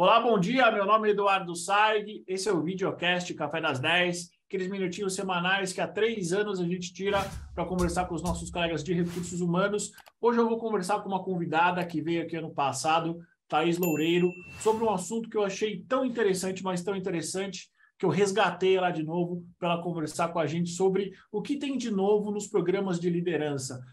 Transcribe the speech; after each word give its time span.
Olá, 0.00 0.20
bom 0.20 0.38
dia. 0.38 0.70
Meu 0.70 0.86
nome 0.86 1.08
é 1.08 1.10
Eduardo 1.10 1.56
Saig. 1.56 2.22
Esse 2.24 2.48
é 2.48 2.52
o 2.52 2.62
videocast 2.62 3.34
Café 3.34 3.60
das 3.60 3.80
10, 3.80 4.30
aqueles 4.46 4.70
minutinhos 4.70 5.12
semanais 5.12 5.72
que 5.72 5.80
há 5.80 5.88
três 5.88 6.32
anos 6.32 6.60
a 6.60 6.64
gente 6.64 6.94
tira 6.94 7.18
para 7.52 7.64
conversar 7.64 8.04
com 8.04 8.14
os 8.14 8.22
nossos 8.22 8.48
colegas 8.48 8.84
de 8.84 8.92
recursos 8.94 9.40
humanos. 9.40 9.90
Hoje 10.20 10.38
eu 10.38 10.48
vou 10.48 10.56
conversar 10.56 11.00
com 11.00 11.08
uma 11.08 11.24
convidada 11.24 11.84
que 11.84 12.00
veio 12.00 12.22
aqui 12.22 12.36
ano 12.36 12.54
passado, 12.54 13.18
Thaís 13.48 13.76
Loureiro, 13.76 14.30
sobre 14.60 14.84
um 14.84 14.90
assunto 14.92 15.28
que 15.28 15.36
eu 15.36 15.42
achei 15.42 15.82
tão 15.88 16.04
interessante, 16.04 16.62
mas 16.62 16.80
tão 16.80 16.94
interessante, 16.94 17.68
que 17.98 18.06
eu 18.06 18.10
resgatei 18.10 18.76
ela 18.76 18.92
de 18.92 19.02
novo 19.02 19.44
para 19.58 19.72
ela 19.72 19.82
conversar 19.82 20.28
com 20.28 20.38
a 20.38 20.46
gente 20.46 20.70
sobre 20.70 21.10
o 21.32 21.42
que 21.42 21.56
tem 21.56 21.76
de 21.76 21.90
novo 21.90 22.30
nos 22.30 22.46
programas 22.46 23.00
de 23.00 23.10
liderança. 23.10 23.84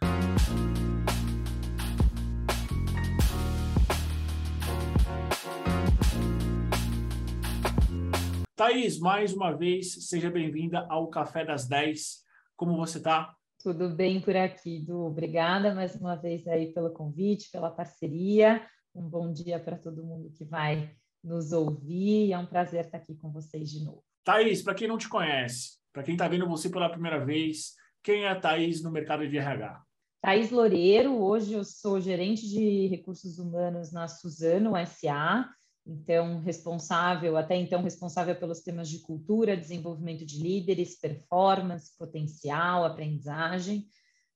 Thaís, 8.55 8.97
mais 8.97 9.33
uma 9.33 9.51
vez, 9.51 10.07
seja 10.07 10.29
bem-vinda 10.31 10.87
ao 10.87 11.09
Café 11.09 11.43
das 11.43 11.67
10. 11.67 12.23
Como 12.55 12.77
você 12.77 12.99
está? 12.99 13.35
Tudo 13.61 13.89
bem 13.89 14.21
por 14.21 14.33
aqui, 14.33 14.79
Du. 14.79 15.07
Obrigada 15.07 15.75
mais 15.75 15.93
uma 15.95 16.15
vez 16.15 16.47
aí 16.47 16.71
pelo 16.71 16.89
convite, 16.89 17.51
pela 17.51 17.69
parceria. 17.69 18.65
Um 18.95 19.09
bom 19.09 19.29
dia 19.29 19.59
para 19.59 19.77
todo 19.77 20.05
mundo 20.05 20.31
que 20.31 20.45
vai 20.45 20.89
nos 21.21 21.51
ouvir. 21.51 22.31
É 22.31 22.37
um 22.37 22.45
prazer 22.45 22.85
estar 22.85 22.97
aqui 22.97 23.13
com 23.15 23.29
vocês 23.29 23.69
de 23.69 23.83
novo. 23.83 24.01
Thaís, 24.23 24.61
para 24.61 24.73
quem 24.73 24.87
não 24.87 24.97
te 24.97 25.09
conhece, 25.09 25.71
para 25.91 26.03
quem 26.03 26.13
está 26.13 26.25
vendo 26.29 26.47
você 26.47 26.69
pela 26.69 26.89
primeira 26.89 27.25
vez, 27.25 27.73
quem 28.01 28.23
é 28.23 28.29
a 28.29 28.39
Thaís 28.39 28.81
no 28.81 28.89
mercado 28.89 29.27
de 29.27 29.37
RH? 29.37 29.83
Thaís 30.21 30.49
Loureiro, 30.49 31.21
hoje 31.21 31.51
eu 31.51 31.63
sou 31.65 31.99
gerente 31.99 32.47
de 32.47 32.87
recursos 32.87 33.37
humanos 33.37 33.91
na 33.91 34.07
Suzano 34.07 34.71
SA 34.87 35.45
então 35.85 36.39
responsável, 36.39 37.37
até 37.37 37.55
então 37.55 37.83
responsável 37.83 38.35
pelos 38.35 38.61
temas 38.61 38.89
de 38.89 38.99
cultura, 38.99 39.55
desenvolvimento 39.55 40.25
de 40.25 40.41
líderes, 40.41 40.99
performance, 40.99 41.95
potencial, 41.97 42.85
aprendizagem, 42.85 43.87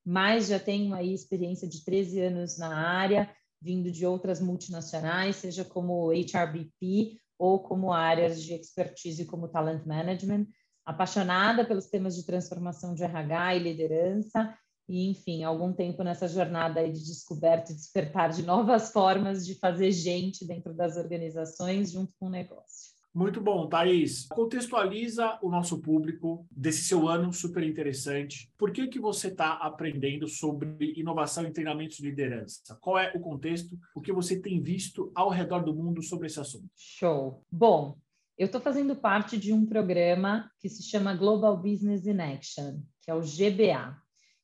mas 0.04 0.46
já 0.48 0.58
tenho 0.58 0.94
aí 0.94 1.12
experiência 1.12 1.68
de 1.68 1.84
13 1.84 2.20
anos 2.20 2.58
na 2.58 2.74
área, 2.74 3.30
vindo 3.60 3.90
de 3.90 4.06
outras 4.06 4.40
multinacionais, 4.40 5.36
seja 5.36 5.64
como 5.64 6.12
HRBP 6.12 7.18
ou 7.38 7.58
como 7.58 7.92
áreas 7.92 8.42
de 8.42 8.54
expertise 8.54 9.24
como 9.26 9.48
talent 9.48 9.84
management, 9.84 10.46
apaixonada 10.84 11.64
pelos 11.64 11.88
temas 11.88 12.16
de 12.16 12.24
transformação 12.24 12.94
de 12.94 13.02
RH 13.02 13.56
e 13.56 13.58
liderança 13.58 14.56
e, 14.90 15.08
enfim, 15.08 15.44
algum 15.44 15.72
tempo 15.72 16.02
nessa 16.02 16.26
jornada 16.26 16.82
de 16.82 17.04
descoberta 17.04 17.70
e 17.70 17.76
despertar 17.76 18.30
de 18.30 18.42
novas 18.42 18.90
formas 18.90 19.46
de 19.46 19.54
fazer 19.54 19.92
gente 19.92 20.44
dentro 20.44 20.74
das 20.74 20.96
organizações 20.96 21.92
junto 21.92 22.12
com 22.18 22.26
o 22.26 22.30
negócio. 22.30 22.90
Muito 23.14 23.40
bom, 23.40 23.68
Thaís. 23.68 24.26
Contextualiza 24.26 25.38
o 25.42 25.48
nosso 25.48 25.80
público 25.80 26.44
desse 26.50 26.82
seu 26.82 27.08
ano 27.08 27.32
super 27.32 27.62
interessante. 27.62 28.52
Por 28.58 28.72
que, 28.72 28.88
que 28.88 28.98
você 28.98 29.28
está 29.28 29.52
aprendendo 29.54 30.26
sobre 30.26 30.92
inovação 30.96 31.44
e 31.44 31.52
treinamentos 31.52 31.98
de 31.98 32.04
liderança? 32.04 32.76
Qual 32.80 32.98
é 32.98 33.12
o 33.14 33.20
contexto? 33.20 33.78
O 33.94 34.00
que 34.00 34.12
você 34.12 34.40
tem 34.40 34.60
visto 34.60 35.12
ao 35.14 35.28
redor 35.28 35.60
do 35.60 35.74
mundo 35.74 36.02
sobre 36.02 36.26
esse 36.26 36.40
assunto? 36.40 36.68
Show. 36.76 37.44
Bom, 37.50 37.96
eu 38.36 38.46
estou 38.46 38.60
fazendo 38.60 38.96
parte 38.96 39.38
de 39.38 39.52
um 39.52 39.64
programa 39.64 40.50
que 40.58 40.68
se 40.68 40.82
chama 40.82 41.14
Global 41.14 41.56
Business 41.56 42.06
in 42.06 42.20
Action, 42.20 42.80
que 43.02 43.10
é 43.10 43.14
o 43.14 43.20
GBA. 43.20 43.96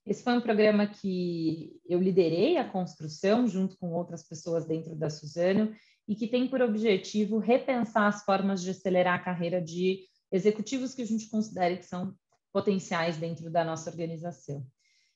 Esse 0.06 0.22
foi 0.22 0.34
um 0.34 0.40
programa 0.40 0.86
que 0.86 1.80
eu 1.84 2.00
liderei 2.00 2.56
a 2.58 2.68
construção 2.68 3.48
junto 3.48 3.76
com 3.76 3.92
outras 3.92 4.22
pessoas 4.22 4.64
dentro 4.64 4.94
da 4.94 5.10
Suzano 5.10 5.74
e 6.06 6.14
que 6.14 6.28
tem 6.28 6.46
por 6.46 6.62
objetivo 6.62 7.38
repensar 7.38 8.06
as 8.06 8.22
formas 8.22 8.62
de 8.62 8.70
acelerar 8.70 9.14
a 9.14 9.22
carreira 9.24 9.60
de 9.60 10.04
executivos 10.30 10.94
que 10.94 11.02
a 11.02 11.06
gente 11.06 11.28
considere 11.28 11.78
que 11.78 11.86
são 11.86 12.14
potenciais 12.52 13.16
dentro 13.16 13.50
da 13.50 13.64
nossa 13.64 13.90
organização. 13.90 14.64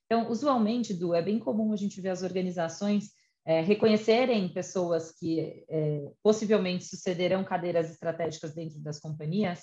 Então, 0.07 0.29
usualmente, 0.29 0.93
Du, 0.93 1.15
é 1.15 1.23
bem 1.23 1.39
comum 1.39 1.73
a 1.73 1.77
gente 1.77 2.01
ver 2.01 2.09
as 2.09 2.25
organizações 2.25 3.11
é, 3.47 3.61
reconhecerem 3.61 4.53
pessoas 4.53 5.13
que 5.13 5.65
é, 5.69 6.11
possivelmente 6.21 6.85
sucederão 6.85 7.45
cadeiras 7.45 7.91
estratégicas 7.91 8.53
dentro 8.53 8.81
das 8.81 8.99
companhias 8.99 9.63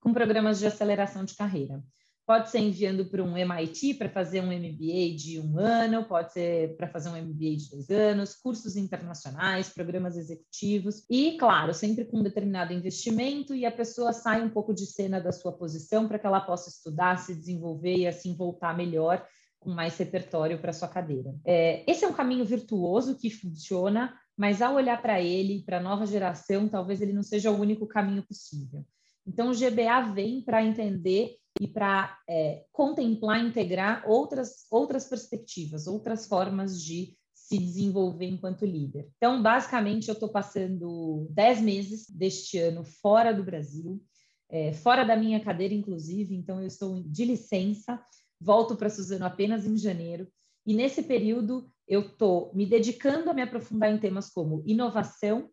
com 0.00 0.14
programas 0.14 0.58
de 0.58 0.66
aceleração 0.66 1.24
de 1.24 1.36
carreira. 1.36 1.82
Pode 2.24 2.50
ser 2.50 2.60
enviando 2.60 3.04
para 3.06 3.22
um 3.22 3.36
MIT 3.36 3.94
para 3.94 4.08
fazer 4.08 4.40
um 4.40 4.52
MBA 4.52 5.16
de 5.16 5.40
um 5.40 5.58
ano, 5.58 6.04
pode 6.04 6.32
ser 6.32 6.76
para 6.76 6.86
fazer 6.86 7.08
um 7.08 7.20
MBA 7.20 7.56
de 7.56 7.70
dois 7.70 7.90
anos, 7.90 8.36
cursos 8.36 8.76
internacionais, 8.76 9.68
programas 9.68 10.16
executivos, 10.16 11.04
e, 11.10 11.36
claro, 11.36 11.74
sempre 11.74 12.04
com 12.04 12.18
um 12.18 12.22
determinado 12.22 12.72
investimento 12.72 13.54
e 13.54 13.66
a 13.66 13.72
pessoa 13.72 14.12
sai 14.12 14.40
um 14.40 14.48
pouco 14.48 14.72
de 14.72 14.86
cena 14.86 15.20
da 15.20 15.32
sua 15.32 15.52
posição 15.52 16.06
para 16.06 16.18
que 16.18 16.26
ela 16.26 16.40
possa 16.40 16.68
estudar, 16.68 17.18
se 17.18 17.34
desenvolver 17.34 17.96
e 17.96 18.06
assim 18.06 18.36
voltar 18.36 18.76
melhor 18.76 19.26
com 19.58 19.70
mais 19.70 19.96
repertório 19.96 20.60
para 20.60 20.72
sua 20.72 20.88
cadeira. 20.88 21.34
É, 21.44 21.88
esse 21.90 22.04
é 22.04 22.08
um 22.08 22.12
caminho 22.12 22.44
virtuoso 22.44 23.16
que 23.16 23.30
funciona, 23.30 24.14
mas 24.36 24.62
ao 24.62 24.74
olhar 24.74 25.00
para 25.00 25.20
ele, 25.20 25.62
para 25.64 25.78
a 25.78 25.82
nova 25.82 26.06
geração, 26.06 26.68
talvez 26.68 27.00
ele 27.00 27.12
não 27.12 27.22
seja 27.22 27.50
o 27.50 27.60
único 27.60 27.86
caminho 27.86 28.22
possível. 28.22 28.84
Então, 29.26 29.50
o 29.50 29.54
GBA 29.54 30.12
vem 30.12 30.42
para 30.42 30.64
entender 30.64 31.36
e 31.60 31.68
para 31.68 32.18
é, 32.28 32.64
contemplar, 32.72 33.44
integrar 33.44 34.04
outras, 34.08 34.66
outras 34.70 35.06
perspectivas, 35.06 35.86
outras 35.86 36.26
formas 36.26 36.82
de 36.82 37.16
se 37.34 37.58
desenvolver 37.58 38.26
enquanto 38.26 38.64
líder. 38.64 39.10
Então, 39.16 39.42
basicamente, 39.42 40.08
eu 40.08 40.14
estou 40.14 40.28
passando 40.28 41.26
dez 41.30 41.60
meses 41.60 42.08
deste 42.08 42.58
ano 42.58 42.84
fora 42.84 43.32
do 43.32 43.44
Brasil, 43.44 44.02
é, 44.48 44.72
fora 44.72 45.04
da 45.04 45.16
minha 45.16 45.40
cadeira, 45.40 45.74
inclusive, 45.74 46.34
então 46.34 46.60
eu 46.60 46.66
estou 46.66 47.02
de 47.02 47.24
licença, 47.24 48.02
volto 48.40 48.76
para 48.76 48.90
Suzano 48.90 49.26
apenas 49.26 49.66
em 49.66 49.76
janeiro, 49.76 50.28
e 50.64 50.74
nesse 50.74 51.02
período 51.02 51.70
eu 51.86 52.02
estou 52.02 52.54
me 52.54 52.64
dedicando 52.64 53.30
a 53.30 53.34
me 53.34 53.42
aprofundar 53.42 53.92
em 53.92 53.98
temas 53.98 54.30
como 54.30 54.62
inovação, 54.66 55.50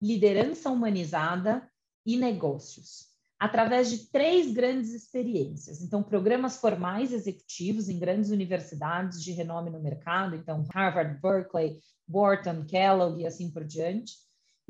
liderança 0.00 0.70
humanizada 0.70 1.68
e 2.06 2.16
negócios 2.16 3.09
através 3.40 3.88
de 3.88 4.10
três 4.10 4.52
grandes 4.52 4.92
experiências. 4.92 5.80
Então, 5.80 6.02
programas 6.02 6.58
formais 6.58 7.10
executivos 7.10 7.88
em 7.88 7.98
grandes 7.98 8.30
universidades 8.30 9.24
de 9.24 9.32
renome 9.32 9.70
no 9.70 9.80
mercado, 9.80 10.36
então 10.36 10.66
Harvard, 10.74 11.18
Berkeley, 11.22 11.80
Wharton, 12.06 12.66
Kellogg 12.66 13.18
e 13.18 13.26
assim 13.26 13.50
por 13.50 13.64
diante 13.64 14.12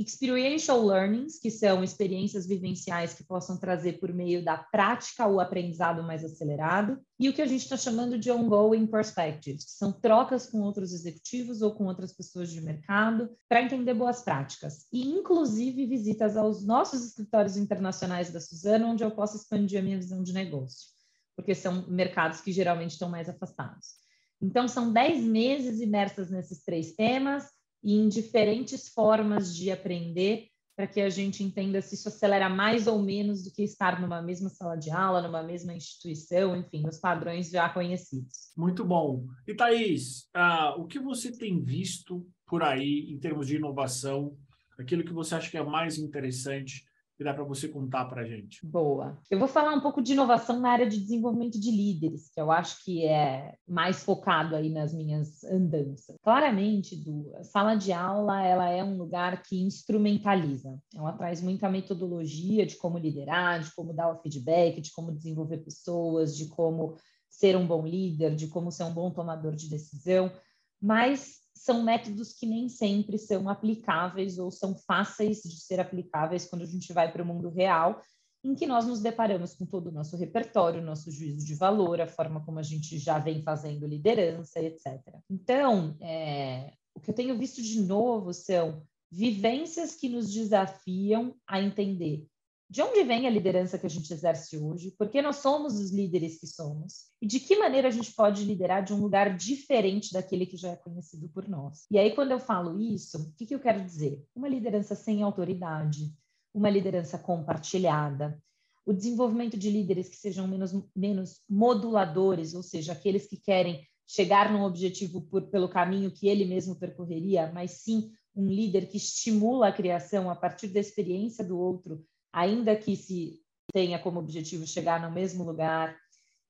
experiential 0.02 0.82
learnings, 0.82 1.38
que 1.38 1.50
são 1.50 1.84
experiências 1.84 2.46
vivenciais 2.46 3.12
que 3.12 3.22
possam 3.22 3.58
trazer 3.58 4.00
por 4.00 4.12
meio 4.14 4.42
da 4.42 4.56
prática 4.56 5.26
o 5.26 5.38
aprendizado 5.38 6.02
mais 6.02 6.24
acelerado, 6.24 6.98
e 7.18 7.28
o 7.28 7.34
que 7.34 7.42
a 7.42 7.46
gente 7.46 7.62
está 7.62 7.76
chamando 7.76 8.18
de 8.18 8.30
ongoing 8.30 8.86
perspectives, 8.86 9.64
que 9.64 9.72
são 9.72 9.92
trocas 9.92 10.46
com 10.46 10.62
outros 10.62 10.94
executivos 10.94 11.60
ou 11.60 11.74
com 11.74 11.84
outras 11.84 12.12
pessoas 12.14 12.50
de 12.50 12.62
mercado 12.62 13.30
para 13.46 13.62
entender 13.62 13.92
boas 13.92 14.22
práticas, 14.22 14.86
e 14.90 15.06
inclusive 15.06 15.86
visitas 15.86 16.34
aos 16.34 16.64
nossos 16.64 17.04
escritórios 17.04 17.58
internacionais 17.58 18.30
da 18.30 18.40
Suzano, 18.40 18.88
onde 18.88 19.04
eu 19.04 19.10
posso 19.10 19.36
expandir 19.36 19.78
a 19.78 19.82
minha 19.82 19.98
visão 19.98 20.22
de 20.22 20.32
negócio, 20.32 20.88
porque 21.36 21.54
são 21.54 21.86
mercados 21.88 22.40
que 22.40 22.52
geralmente 22.52 22.92
estão 22.92 23.10
mais 23.10 23.28
afastados. 23.28 24.00
Então, 24.40 24.66
são 24.66 24.90
10 24.90 25.24
meses 25.24 25.80
imersas 25.80 26.30
nesses 26.30 26.64
três 26.64 26.94
temas, 26.94 27.44
e 27.82 27.94
em 27.94 28.08
diferentes 28.08 28.88
formas 28.88 29.54
de 29.54 29.70
aprender 29.70 30.48
para 30.76 30.86
que 30.86 31.00
a 31.00 31.10
gente 31.10 31.44
entenda 31.44 31.82
se 31.82 31.94
isso 31.94 32.08
acelera 32.08 32.48
mais 32.48 32.86
ou 32.86 33.02
menos 33.02 33.44
do 33.44 33.52
que 33.52 33.62
estar 33.62 34.00
numa 34.00 34.22
mesma 34.22 34.48
sala 34.48 34.76
de 34.76 34.90
aula, 34.90 35.20
numa 35.20 35.42
mesma 35.42 35.74
instituição, 35.74 36.56
enfim, 36.56 36.80
nos 36.82 36.98
padrões 36.98 37.50
já 37.50 37.68
conhecidos. 37.68 38.50
Muito 38.56 38.82
bom. 38.82 39.26
E 39.46 39.54
Thaís, 39.54 40.22
uh, 40.34 40.80
o 40.80 40.86
que 40.86 40.98
você 40.98 41.36
tem 41.36 41.62
visto 41.62 42.26
por 42.46 42.62
aí 42.62 43.10
em 43.10 43.18
termos 43.18 43.46
de 43.46 43.56
inovação, 43.56 44.34
aquilo 44.78 45.04
que 45.04 45.12
você 45.12 45.34
acha 45.34 45.50
que 45.50 45.58
é 45.58 45.62
mais 45.62 45.98
interessante 45.98 46.84
que 47.20 47.24
dá 47.24 47.34
para 47.34 47.44
você 47.44 47.68
contar 47.68 48.06
para 48.06 48.22
a 48.22 48.24
gente? 48.24 48.64
Boa. 48.64 49.18
Eu 49.30 49.38
vou 49.38 49.46
falar 49.46 49.74
um 49.74 49.80
pouco 49.80 50.00
de 50.00 50.14
inovação 50.14 50.58
na 50.58 50.70
área 50.70 50.88
de 50.88 50.98
desenvolvimento 50.98 51.60
de 51.60 51.70
líderes, 51.70 52.30
que 52.30 52.40
eu 52.40 52.50
acho 52.50 52.82
que 52.82 53.04
é 53.04 53.56
mais 53.68 54.02
focado 54.02 54.56
aí 54.56 54.70
nas 54.70 54.94
minhas 54.94 55.44
andanças. 55.44 56.16
Claramente, 56.22 56.96
do 56.96 57.30
a 57.36 57.44
sala 57.44 57.74
de 57.74 57.92
aula 57.92 58.42
ela 58.42 58.70
é 58.70 58.82
um 58.82 58.96
lugar 58.96 59.42
que 59.42 59.60
instrumentaliza. 59.60 60.80
Ela 60.96 61.12
traz 61.12 61.42
muita 61.42 61.68
metodologia 61.68 62.64
de 62.64 62.76
como 62.76 62.96
liderar, 62.96 63.60
de 63.60 63.74
como 63.74 63.92
dar 63.92 64.10
o 64.10 64.22
feedback, 64.22 64.80
de 64.80 64.90
como 64.90 65.12
desenvolver 65.12 65.58
pessoas, 65.58 66.34
de 66.34 66.48
como 66.48 66.96
ser 67.28 67.54
um 67.54 67.66
bom 67.66 67.86
líder, 67.86 68.34
de 68.34 68.48
como 68.48 68.72
ser 68.72 68.84
um 68.84 68.94
bom 68.94 69.10
tomador 69.10 69.54
de 69.54 69.68
decisão, 69.68 70.32
mas 70.80 71.39
são 71.60 71.82
métodos 71.82 72.32
que 72.32 72.46
nem 72.46 72.70
sempre 72.70 73.18
são 73.18 73.46
aplicáveis 73.46 74.38
ou 74.38 74.50
são 74.50 74.74
fáceis 74.74 75.42
de 75.42 75.60
ser 75.60 75.78
aplicáveis 75.78 76.46
quando 76.46 76.62
a 76.62 76.66
gente 76.66 76.90
vai 76.90 77.12
para 77.12 77.22
o 77.22 77.26
mundo 77.26 77.50
real, 77.50 78.00
em 78.42 78.54
que 78.54 78.66
nós 78.66 78.86
nos 78.86 79.02
deparamos 79.02 79.52
com 79.52 79.66
todo 79.66 79.88
o 79.88 79.92
nosso 79.92 80.16
repertório, 80.16 80.80
nosso 80.80 81.10
juízo 81.10 81.44
de 81.44 81.54
valor, 81.54 82.00
a 82.00 82.06
forma 82.06 82.42
como 82.46 82.58
a 82.58 82.62
gente 82.62 82.98
já 82.98 83.18
vem 83.18 83.42
fazendo 83.42 83.86
liderança, 83.86 84.58
etc. 84.58 85.02
Então, 85.28 85.98
é, 86.00 86.72
o 86.94 87.00
que 87.00 87.10
eu 87.10 87.14
tenho 87.14 87.36
visto 87.36 87.60
de 87.60 87.82
novo 87.82 88.32
são 88.32 88.82
vivências 89.12 89.94
que 89.94 90.08
nos 90.08 90.32
desafiam 90.32 91.34
a 91.46 91.60
entender 91.60 92.26
de 92.70 92.82
onde 92.82 93.02
vem 93.02 93.26
a 93.26 93.30
liderança 93.30 93.76
que 93.76 93.86
a 93.86 93.90
gente 93.90 94.12
exerce 94.12 94.56
hoje, 94.56 94.94
por 94.96 95.08
que 95.08 95.20
nós 95.20 95.38
somos 95.38 95.74
os 95.74 95.90
líderes 95.90 96.38
que 96.38 96.46
somos 96.46 97.10
e 97.20 97.26
de 97.26 97.40
que 97.40 97.58
maneira 97.58 97.88
a 97.88 97.90
gente 97.90 98.12
pode 98.12 98.44
liderar 98.44 98.84
de 98.84 98.94
um 98.94 99.00
lugar 99.00 99.36
diferente 99.36 100.12
daquele 100.12 100.46
que 100.46 100.56
já 100.56 100.68
é 100.68 100.76
conhecido 100.76 101.28
por 101.30 101.48
nós. 101.48 101.84
E 101.90 101.98
aí, 101.98 102.14
quando 102.14 102.30
eu 102.30 102.38
falo 102.38 102.80
isso, 102.80 103.18
o 103.18 103.32
que, 103.32 103.44
que 103.44 103.56
eu 103.56 103.58
quero 103.58 103.84
dizer? 103.84 104.24
Uma 104.36 104.48
liderança 104.48 104.94
sem 104.94 105.20
autoridade, 105.20 106.14
uma 106.54 106.70
liderança 106.70 107.18
compartilhada, 107.18 108.40
o 108.86 108.92
desenvolvimento 108.92 109.58
de 109.58 109.68
líderes 109.68 110.08
que 110.08 110.16
sejam 110.16 110.46
menos, 110.46 110.72
menos 110.94 111.40
moduladores, 111.48 112.54
ou 112.54 112.62
seja, 112.62 112.92
aqueles 112.92 113.26
que 113.26 113.36
querem 113.36 113.84
chegar 114.06 114.52
num 114.52 114.62
objetivo 114.62 115.22
por, 115.22 115.42
pelo 115.50 115.68
caminho 115.68 116.12
que 116.12 116.28
ele 116.28 116.44
mesmo 116.44 116.76
percorreria, 116.76 117.50
mas 117.52 117.82
sim 117.82 118.12
um 118.34 118.46
líder 118.46 118.86
que 118.86 118.96
estimula 118.96 119.66
a 119.66 119.72
criação 119.72 120.30
a 120.30 120.36
partir 120.36 120.68
da 120.68 120.78
experiência 120.78 121.44
do 121.44 121.58
outro 121.58 122.04
ainda 122.32 122.76
que 122.76 122.96
se 122.96 123.40
tenha 123.72 123.98
como 123.98 124.18
objetivo 124.18 124.66
chegar 124.66 125.00
no 125.00 125.14
mesmo 125.14 125.44
lugar. 125.44 125.96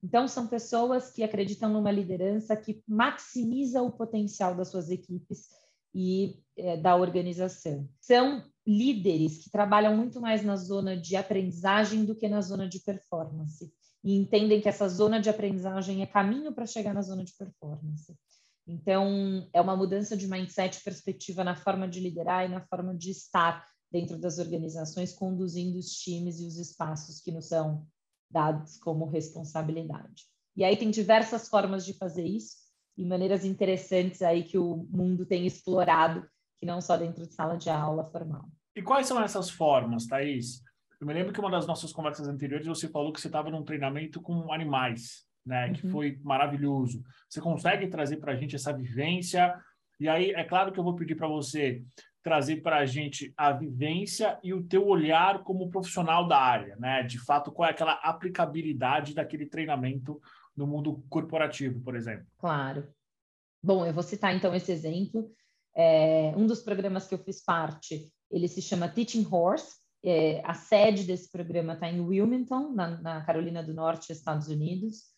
Então, 0.03 0.27
são 0.27 0.47
pessoas 0.47 1.11
que 1.11 1.23
acreditam 1.23 1.71
numa 1.71 1.91
liderança 1.91 2.57
que 2.57 2.83
maximiza 2.89 3.83
o 3.83 3.93
potencial 3.93 4.55
das 4.55 4.69
suas 4.69 4.91
equipes 4.91 5.49
e 5.95 6.43
é, 6.57 6.77
da 6.77 6.97
organização. 6.97 7.89
São 8.01 8.45
líderes 8.67 9.39
que 9.39 9.51
trabalham 9.51 9.97
muito 9.97 10.21
mais 10.21 10.43
na 10.43 10.57
zona 10.57 10.97
de 10.97 11.17
aprendizagem 11.17 12.05
do 12.05 12.15
que 12.15 12.29
na 12.29 12.41
zona 12.41 12.69
de 12.69 12.81
performance. 12.81 13.73
E 14.03 14.17
entendem 14.17 14.61
que 14.61 14.69
essa 14.69 14.89
zona 14.89 15.21
de 15.21 15.29
aprendizagem 15.29 16.03
é 16.03 16.07
caminho 16.07 16.53
para 16.53 16.67
chegar 16.67 16.95
na 16.95 17.03
zona 17.03 17.25
de 17.25 17.35
performance. 17.35 18.17
Então, 18.67 19.49
é 19.53 19.61
uma 19.61 19.77
mudança 19.77 20.17
de 20.17 20.27
mindset, 20.29 20.83
perspectiva 20.83 21.43
na 21.43 21.57
forma 21.57 21.89
de 21.89 22.01
liderar 22.01 22.47
e 22.47 22.49
na 22.49 22.61
forma 22.61 22.97
de 22.97 23.11
estar 23.11 23.67
dentro 23.91 24.19
das 24.19 24.39
organizações, 24.39 25.13
conduzindo 25.13 25.79
os 25.79 25.91
times 25.91 26.41
e 26.41 26.47
os 26.47 26.57
espaços 26.59 27.21
que 27.21 27.33
nos 27.33 27.49
são 27.49 27.87
dados 28.31 28.79
como 28.79 29.07
responsabilidade. 29.07 30.25
E 30.57 30.65
aí 30.65 30.77
tem 30.77 30.91
diversas 30.91 31.49
formas 31.49 31.85
de 31.85 31.95
fazer 31.95 32.25
isso 32.25 32.57
e 32.97 33.05
maneiras 33.05 33.45
interessantes 33.45 34.23
aí 34.23 34.45
que 34.45 34.59
o 34.59 34.87
mundo 34.91 35.27
tem 35.27 35.47
explorado, 35.47 36.27
que 36.59 36.67
não 36.67 36.81
só 36.81 36.97
dentro 36.97 37.27
de 37.27 37.35
sala 37.35 37.57
de 37.57 37.71
aula 37.71 38.05
formal. 38.05 38.49
E 38.77 38.83
quais 38.83 39.07
são 39.07 39.21
essas 39.23 39.51
formas, 39.51 40.07
Thaís? 40.07 40.63
Eu 41.01 41.07
me 41.07 41.15
lembro 41.15 41.33
que 41.33 41.41
uma 41.41 41.51
das 41.51 41.67
nossas 41.67 41.93
conversas 41.93 42.29
anteriores 42.29 42.67
você 42.67 42.89
falou 42.89 43.13
que 43.13 43.21
você 43.21 43.29
estava 43.29 43.51
num 43.51 43.65
treinamento 43.65 44.21
com 44.21 44.53
animais, 44.53 45.25
né? 45.45 45.67
Uhum. 45.67 45.73
Que 45.73 45.89
foi 45.89 46.21
maravilhoso. 46.23 47.03
Você 47.29 47.41
consegue 47.41 47.89
trazer 47.89 48.19
para 48.19 48.33
a 48.33 48.37
gente 48.37 48.55
essa 48.55 48.73
vivência? 48.73 49.59
E 49.99 50.09
aí, 50.09 50.31
é 50.33 50.45
claro 50.45 50.73
que 50.73 50.79
eu 50.79 50.85
vou 50.85 50.95
pedir 50.95 51.15
para 51.15 51.27
você 51.27 51.83
trazer 52.23 52.63
para 52.63 52.79
a 52.79 52.87
gente 52.87 53.33
a 53.37 53.53
vivência 53.53 54.39
e 54.43 54.53
o 54.53 54.63
teu 54.63 54.87
olhar 54.87 55.43
como 55.43 55.71
profissional 55.71 56.29
da 56.29 56.39
área, 56.39 56.77
né? 56.77 57.03
De 57.03 57.19
fato, 57.19 57.51
qual 57.51 57.69
é 57.69 57.73
aquela 57.73 57.95
aplicabilidade 57.95 59.15
daquele 59.15 59.47
treinamento 59.47 60.21
no 60.57 60.67
mundo 60.67 61.03
corporativo, 61.09 61.81
por 61.81 61.97
exemplo? 61.97 62.27
Claro. 62.39 62.87
Bom, 63.63 63.87
eu 63.87 63.93
vou 63.93 64.03
citar 64.03 64.35
então 64.35 64.55
esse 64.55 64.71
exemplo. 64.71 65.31
É, 65.75 66.33
um 66.37 66.47
dos 66.47 66.63
programas 66.63 67.07
que 67.07 67.15
eu 67.15 67.19
fiz 67.19 67.43
parte, 67.43 68.13
ele 68.31 68.49
se 68.49 68.61
chama 68.61 68.89
Teaching 68.89 69.27
Horse. 69.31 69.79
É, 70.03 70.41
a 70.45 70.55
sede 70.55 71.05
desse 71.05 71.31
programa 71.31 71.75
está 71.75 71.89
em 71.89 72.01
Wilmington, 72.01 72.73
na, 72.73 73.01
na 73.01 73.25
Carolina 73.25 73.63
do 73.63 73.75
Norte, 73.75 74.13
Estados 74.13 74.49
Unidos. 74.49 75.10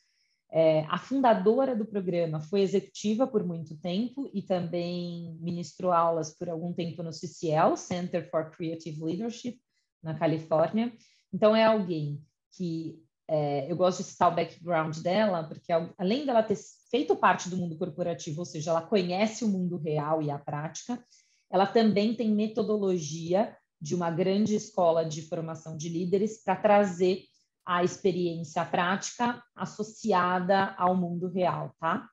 É, 0.55 0.85
a 0.91 0.99
fundadora 0.99 1.75
do 1.75 1.87
programa 1.87 2.39
foi 2.39 2.61
executiva 2.61 3.27
por 3.27 3.43
muito 3.43 3.75
tempo 3.79 4.31
e 4.35 4.43
também 4.43 5.35
ministrou 5.41 5.91
aulas 5.91 6.37
por 6.37 6.51
algum 6.51 6.75
tempo 6.75 7.03
no 7.03 7.11
CCL, 7.11 7.75
Center 7.77 8.29
for 8.31 8.51
Creative 8.51 9.03
Leadership, 9.03 9.59
na 10.03 10.15
Califórnia. 10.15 10.93
Então, 11.33 11.57
é 11.57 11.65
alguém 11.65 12.23
que 12.55 13.03
é, 13.27 13.71
eu 13.73 13.77
gosto 13.77 14.03
de 14.03 14.11
citar 14.11 14.31
o 14.31 14.35
background 14.35 14.99
dela, 14.99 15.45
porque 15.45 15.73
além 15.97 16.27
dela 16.27 16.43
ter 16.43 16.59
feito 16.91 17.17
parte 17.17 17.49
do 17.49 17.57
mundo 17.57 17.79
corporativo, 17.79 18.41
ou 18.41 18.45
seja, 18.45 18.73
ela 18.73 18.83
conhece 18.83 19.45
o 19.45 19.49
mundo 19.49 19.79
real 19.79 20.21
e 20.21 20.31
a 20.31 20.39
prática, 20.39 21.03
ela 21.51 21.67
também 21.67 22.15
tem 22.15 22.31
metodologia 22.31 23.57
de 23.81 23.95
uma 23.95 24.11
grande 24.11 24.55
escola 24.55 25.03
de 25.03 25.23
formação 25.23 25.79
de 25.79 25.89
líderes 25.89 26.43
para 26.45 26.57
trazer 26.57 27.23
a 27.65 27.85
experiência 27.85 28.65
prática 28.65 29.43
associada 29.55 30.75
ao 30.77 30.97
mundo 30.97 31.29
real, 31.29 31.75
tá? 31.79 32.09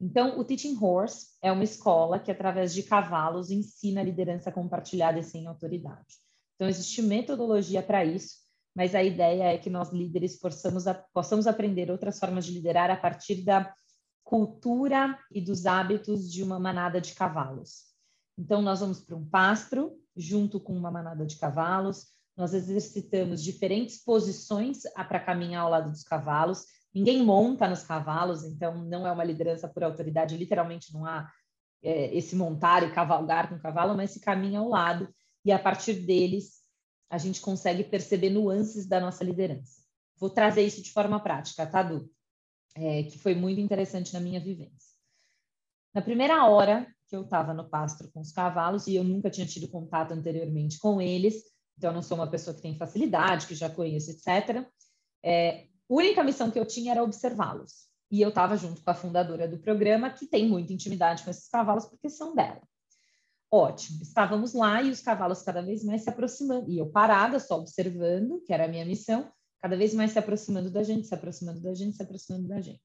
Então, 0.00 0.38
o 0.38 0.44
Teaching 0.44 0.76
Horse 0.78 1.28
é 1.42 1.50
uma 1.50 1.64
escola 1.64 2.18
que, 2.18 2.30
através 2.30 2.74
de 2.74 2.82
cavalos, 2.82 3.50
ensina 3.50 4.02
liderança 4.02 4.52
compartilhada 4.52 5.18
e 5.18 5.22
sem 5.22 5.46
autoridade. 5.46 6.16
Então, 6.54 6.68
existe 6.68 7.00
metodologia 7.00 7.82
para 7.82 8.04
isso, 8.04 8.36
mas 8.74 8.94
a 8.94 9.02
ideia 9.02 9.44
é 9.44 9.58
que 9.58 9.70
nós, 9.70 9.90
líderes, 9.90 10.38
possamos, 10.38 10.84
possamos 11.14 11.46
aprender 11.46 11.90
outras 11.90 12.18
formas 12.18 12.44
de 12.44 12.52
liderar 12.52 12.90
a 12.90 12.96
partir 12.96 13.42
da 13.42 13.74
cultura 14.22 15.18
e 15.32 15.40
dos 15.40 15.64
hábitos 15.64 16.30
de 16.30 16.42
uma 16.42 16.58
manada 16.58 17.00
de 17.00 17.14
cavalos. 17.14 17.84
Então, 18.38 18.60
nós 18.60 18.80
vamos 18.80 19.00
para 19.00 19.16
um 19.16 19.24
pastro, 19.24 19.98
junto 20.14 20.60
com 20.60 20.76
uma 20.76 20.90
manada 20.90 21.24
de 21.24 21.38
cavalos, 21.38 22.08
nós 22.36 22.52
exercitamos 22.52 23.42
diferentes 23.42 24.02
posições 24.04 24.82
para 25.08 25.20
caminhar 25.20 25.62
ao 25.62 25.70
lado 25.70 25.90
dos 25.90 26.02
cavalos. 26.02 26.66
Ninguém 26.94 27.24
monta 27.24 27.66
nos 27.68 27.82
cavalos, 27.82 28.44
então 28.44 28.84
não 28.84 29.06
é 29.06 29.12
uma 29.12 29.24
liderança 29.24 29.66
por 29.66 29.82
autoridade, 29.82 30.36
literalmente 30.36 30.92
não 30.92 31.06
há 31.06 31.30
é, 31.82 32.14
esse 32.14 32.36
montar 32.36 32.82
e 32.82 32.92
cavalgar 32.92 33.48
com 33.48 33.56
o 33.56 33.60
cavalo, 33.60 33.96
mas 33.96 34.10
se 34.10 34.20
caminha 34.20 34.58
ao 34.58 34.68
lado 34.68 35.08
e 35.44 35.52
a 35.52 35.58
partir 35.58 35.94
deles 35.94 36.62
a 37.08 37.18
gente 37.18 37.40
consegue 37.40 37.84
perceber 37.84 38.30
nuances 38.30 38.86
da 38.86 39.00
nossa 39.00 39.22
liderança. 39.22 39.82
Vou 40.18 40.28
trazer 40.28 40.62
isso 40.62 40.82
de 40.82 40.92
forma 40.92 41.20
prática, 41.20 41.66
tá, 41.66 41.82
Du? 41.82 42.10
É, 42.74 43.04
que 43.04 43.18
foi 43.18 43.34
muito 43.34 43.60
interessante 43.60 44.12
na 44.12 44.20
minha 44.20 44.40
vivência. 44.40 44.94
Na 45.94 46.02
primeira 46.02 46.44
hora 46.46 46.86
que 47.08 47.16
eu 47.16 47.22
estava 47.22 47.54
no 47.54 47.68
pastro 47.68 48.10
com 48.10 48.20
os 48.20 48.32
cavalos, 48.32 48.86
e 48.86 48.96
eu 48.96 49.04
nunca 49.04 49.30
tinha 49.30 49.46
tido 49.46 49.68
contato 49.68 50.12
anteriormente 50.12 50.78
com 50.78 51.00
eles, 51.00 51.44
então, 51.76 51.90
eu 51.90 51.94
não 51.94 52.02
sou 52.02 52.16
uma 52.16 52.30
pessoa 52.30 52.54
que 52.54 52.62
tem 52.62 52.76
facilidade, 52.76 53.46
que 53.46 53.54
já 53.54 53.68
conheço, 53.68 54.10
etc. 54.10 54.66
É, 55.22 55.66
a 55.88 55.94
única 55.94 56.24
missão 56.24 56.50
que 56.50 56.58
eu 56.58 56.66
tinha 56.66 56.92
era 56.92 57.02
observá-los. 57.02 57.86
E 58.10 58.22
eu 58.22 58.30
estava 58.30 58.56
junto 58.56 58.82
com 58.82 58.90
a 58.90 58.94
fundadora 58.94 59.46
do 59.46 59.58
programa, 59.58 60.10
que 60.10 60.26
tem 60.26 60.48
muita 60.48 60.72
intimidade 60.72 61.22
com 61.22 61.30
esses 61.30 61.48
cavalos, 61.48 61.86
porque 61.86 62.08
são 62.08 62.34
dela. 62.34 62.62
Ótimo, 63.50 64.02
estávamos 64.02 64.54
lá 64.54 64.82
e 64.82 64.90
os 64.90 65.00
cavalos 65.00 65.42
cada 65.42 65.62
vez 65.62 65.84
mais 65.84 66.02
se 66.02 66.08
aproximando. 66.08 66.70
E 66.70 66.78
eu 66.78 66.90
parada, 66.90 67.38
só 67.38 67.58
observando, 67.58 68.40
que 68.40 68.52
era 68.52 68.64
a 68.64 68.68
minha 68.68 68.84
missão, 68.84 69.30
cada 69.60 69.76
vez 69.76 69.94
mais 69.94 70.12
se 70.12 70.18
aproximando 70.18 70.70
da 70.70 70.82
gente, 70.82 71.06
se 71.06 71.14
aproximando 71.14 71.60
da 71.60 71.74
gente, 71.74 71.96
se 71.96 72.02
aproximando 72.02 72.48
da 72.48 72.60
gente. 72.60 72.80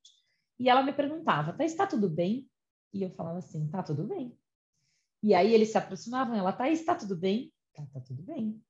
E 0.59 0.69
ela 0.69 0.83
me 0.83 0.93
perguntava, 0.93 1.53
tá, 1.53 1.63
está 1.63 1.87
tudo 1.87 2.09
bem? 2.09 2.47
E 2.93 3.01
eu 3.01 3.09
falava 3.11 3.39
assim, 3.39 3.67
tá 3.69 3.81
tudo 3.81 4.03
bem. 4.03 4.37
E 5.23 5.33
aí 5.33 5.53
eles 5.53 5.69
se 5.69 5.77
aproximavam, 5.77 6.35
ela, 6.35 6.51
tá, 6.51 6.69
está 6.69 6.93
tudo 6.95 7.15
bem? 7.15 7.53
Tá, 7.73 7.85
tá 7.93 7.99
tudo 8.01 8.21
bem. 8.23 8.61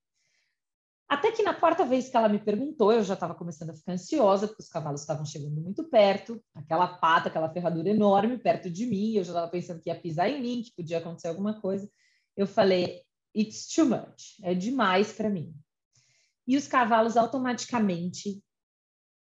Até 1.11 1.29
que 1.29 1.43
na 1.43 1.53
quarta 1.53 1.83
vez 1.83 2.07
que 2.07 2.15
ela 2.15 2.29
me 2.29 2.39
perguntou, 2.39 2.89
eu 2.89 3.03
já 3.03 3.15
estava 3.15 3.35
começando 3.35 3.71
a 3.71 3.73
ficar 3.73 3.91
ansiosa, 3.91 4.47
porque 4.47 4.63
os 4.63 4.69
cavalos 4.69 5.01
estavam 5.01 5.25
chegando 5.25 5.59
muito 5.59 5.83
perto, 5.89 6.41
aquela 6.55 6.87
pata, 6.87 7.27
aquela 7.27 7.51
ferradura 7.51 7.89
enorme 7.89 8.37
perto 8.37 8.69
de 8.69 8.85
mim, 8.85 9.15
eu 9.15 9.23
já 9.25 9.31
estava 9.31 9.51
pensando 9.51 9.81
que 9.81 9.89
ia 9.89 9.99
pisar 9.99 10.29
em 10.29 10.41
mim, 10.41 10.61
que 10.63 10.73
podia 10.73 10.99
acontecer 10.99 11.27
alguma 11.27 11.59
coisa. 11.59 11.91
Eu 12.33 12.47
falei, 12.47 13.01
it's 13.35 13.67
too 13.67 13.87
much, 13.87 14.39
é 14.41 14.53
demais 14.53 15.11
para 15.11 15.29
mim. 15.29 15.53
E 16.47 16.55
os 16.55 16.65
cavalos 16.65 17.17
automaticamente 17.17 18.41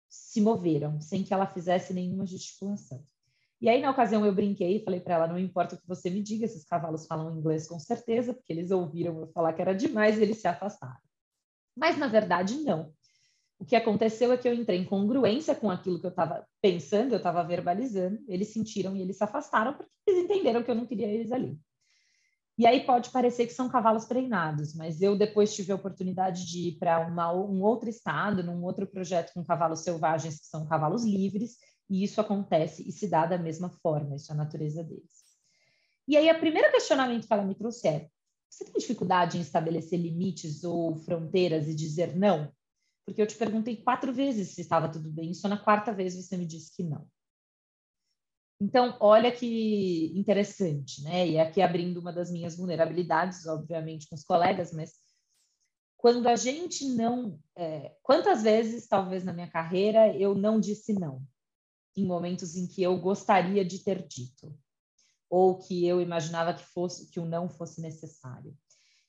se 0.07 0.39
moveram, 0.39 1.01
sem 1.01 1.25
que 1.25 1.33
ela 1.33 1.45
fizesse 1.45 1.93
nenhuma 1.93 2.25
gesticulação. 2.25 3.03
E 3.59 3.67
aí, 3.67 3.81
na 3.81 3.91
ocasião, 3.91 4.25
eu 4.25 4.33
brinquei 4.33 4.77
e 4.77 4.83
falei 4.85 5.01
para 5.01 5.15
ela: 5.15 5.27
não 5.27 5.37
importa 5.37 5.75
o 5.75 5.77
que 5.77 5.87
você 5.89 6.09
me 6.09 6.23
diga, 6.23 6.45
esses 6.45 6.63
cavalos 6.63 7.05
falam 7.05 7.37
inglês 7.37 7.67
com 7.67 7.77
certeza, 7.77 8.33
porque 8.33 8.53
eles 8.53 8.71
ouviram 8.71 9.19
eu 9.19 9.27
falar 9.33 9.51
que 9.51 9.61
era 9.61 9.75
demais 9.75 10.17
e 10.17 10.21
eles 10.21 10.37
se 10.37 10.47
afastaram. 10.47 11.10
Mas, 11.75 11.97
na 11.97 12.07
verdade, 12.07 12.57
não. 12.63 12.93
O 13.59 13.65
que 13.65 13.75
aconteceu 13.75 14.31
é 14.31 14.37
que 14.37 14.47
eu 14.47 14.53
entrei 14.53 14.79
em 14.79 14.85
congruência 14.85 15.53
com 15.53 15.69
aquilo 15.69 15.99
que 15.99 16.05
eu 16.05 16.09
estava 16.11 16.45
pensando, 16.61 17.13
eu 17.13 17.17
estava 17.17 17.43
verbalizando, 17.43 18.19
eles 18.27 18.51
sentiram 18.51 18.95
e 18.95 19.01
eles 19.01 19.17
se 19.17 19.23
afastaram 19.23 19.73
porque 19.73 19.91
eles 20.07 20.23
entenderam 20.23 20.63
que 20.63 20.71
eu 20.71 20.75
não 20.75 20.87
queria 20.87 21.07
eles 21.07 21.31
ali. 21.31 21.59
E 22.57 22.65
aí 22.67 22.85
pode 22.85 23.09
parecer 23.11 23.47
que 23.47 23.53
são 23.53 23.69
cavalos 23.69 24.05
treinados, 24.05 24.75
mas 24.75 25.01
eu 25.01 25.17
depois 25.17 25.53
tive 25.55 25.71
a 25.71 25.75
oportunidade 25.75 26.45
de 26.45 26.69
ir 26.69 26.79
para 26.79 27.07
um 27.07 27.63
outro 27.63 27.89
estado, 27.89 28.43
num 28.43 28.63
outro 28.63 28.85
projeto 28.85 29.33
com 29.33 29.43
cavalos 29.43 29.83
selvagens, 29.83 30.39
que 30.39 30.47
são 30.47 30.67
cavalos 30.67 31.03
livres, 31.03 31.57
e 31.89 32.03
isso 32.03 32.21
acontece 32.21 32.87
e 32.87 32.91
se 32.91 33.07
dá 33.07 33.25
da 33.25 33.37
mesma 33.37 33.69
forma, 33.69 34.15
isso 34.15 34.31
é 34.31 34.35
a 34.35 34.37
natureza 34.37 34.83
deles. 34.83 35.21
E 36.07 36.17
aí, 36.17 36.31
o 36.31 36.39
primeiro 36.39 36.71
questionamento 36.71 37.27
que 37.27 37.33
ela 37.33 37.43
me 37.43 37.55
trouxe 37.55 37.87
é: 37.87 38.09
você 38.51 38.65
tem 38.65 38.73
dificuldade 38.73 39.37
em 39.37 39.41
estabelecer 39.41 39.97
limites 39.97 40.63
ou 40.65 40.97
fronteiras 40.97 41.69
e 41.69 41.73
dizer 41.73 42.15
não? 42.17 42.51
Porque 43.05 43.21
eu 43.21 43.27
te 43.27 43.37
perguntei 43.37 43.77
quatro 43.77 44.13
vezes 44.13 44.49
se 44.49 44.61
estava 44.61 44.91
tudo 44.91 45.09
bem, 45.09 45.33
só 45.33 45.47
na 45.47 45.57
quarta 45.57 45.93
vez 45.93 46.15
você 46.15 46.35
me 46.35 46.45
disse 46.45 46.75
que 46.75 46.83
não. 46.83 47.07
Então, 48.59 48.95
olha 48.99 49.31
que 49.31 50.11
interessante, 50.13 51.01
né? 51.01 51.27
E 51.27 51.39
aqui 51.39 51.61
abrindo 51.61 51.99
uma 51.99 52.13
das 52.13 52.29
minhas 52.29 52.55
vulnerabilidades, 52.55 53.47
obviamente, 53.47 54.07
com 54.07 54.15
os 54.15 54.23
colegas, 54.23 54.71
mas 54.71 54.99
quando 55.97 56.27
a 56.27 56.35
gente 56.35 56.85
não. 56.89 57.39
É, 57.55 57.95
quantas 58.03 58.43
vezes, 58.43 58.87
talvez 58.87 59.23
na 59.23 59.33
minha 59.33 59.49
carreira, 59.49 60.15
eu 60.15 60.35
não 60.35 60.59
disse 60.59 60.93
não, 60.93 61.23
em 61.95 62.05
momentos 62.05 62.55
em 62.55 62.67
que 62.67 62.83
eu 62.83 62.99
gostaria 62.99 63.63
de 63.65 63.79
ter 63.79 64.05
dito, 64.07 64.55
ou 65.31 65.57
que 65.57 65.87
eu 65.87 66.01
imaginava 66.01 66.53
que 66.53 66.65
fosse 66.65 67.09
que 67.09 67.17
o 67.17 67.25
não 67.25 67.49
fosse 67.49 67.79
necessário. 67.79 68.53